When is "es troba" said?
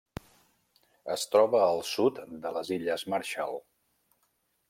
1.15-1.61